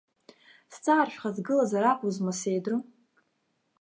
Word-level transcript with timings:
Сҵааршәха 0.73 1.29
сгылазар 1.35 1.83
акәызма, 1.91 2.31
сеидру. 2.39 2.79